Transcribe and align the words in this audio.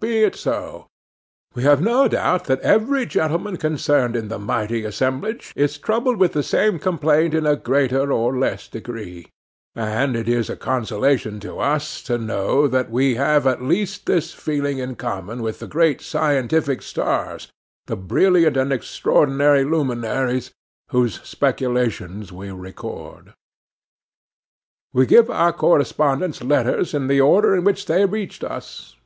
Be 0.00 0.24
it 0.24 0.34
so. 0.34 0.86
We 1.52 1.62
have 1.64 1.82
no 1.82 2.08
doubt 2.08 2.44
that 2.46 2.62
every 2.62 3.04
gentleman 3.04 3.58
concerned 3.58 4.16
in 4.16 4.28
this 4.28 4.38
mighty 4.40 4.86
assemblage 4.86 5.52
is 5.54 5.76
troubled 5.76 6.16
with 6.16 6.32
the 6.32 6.42
same 6.42 6.78
complaint 6.78 7.34
in 7.34 7.44
a 7.44 7.56
greater 7.56 8.10
or 8.10 8.38
less 8.38 8.68
degree; 8.68 9.26
and 9.74 10.16
it 10.16 10.30
is 10.30 10.48
a 10.48 10.56
consolation 10.56 11.40
to 11.40 11.58
us 11.58 12.00
to 12.04 12.16
know 12.16 12.66
that 12.66 12.90
we 12.90 13.16
have 13.16 13.46
at 13.46 13.60
least 13.62 14.06
this 14.06 14.32
feeling 14.32 14.78
in 14.78 14.94
common 14.94 15.42
with 15.42 15.58
the 15.58 15.66
great 15.66 16.00
scientific 16.00 16.80
stars, 16.80 17.48
the 17.84 17.96
brilliant 17.98 18.56
and 18.56 18.72
extraordinary 18.72 19.62
luminaries, 19.62 20.52
whose 20.88 21.20
speculations 21.22 22.32
we 22.32 22.50
record. 22.50 23.34
We 24.94 25.04
give 25.04 25.28
our 25.28 25.52
correspondent's 25.52 26.42
letters 26.42 26.94
in 26.94 27.08
the 27.08 27.20
order 27.20 27.54
in 27.54 27.62
which 27.62 27.84
they 27.84 28.06
reached 28.06 28.42
us. 28.42 28.96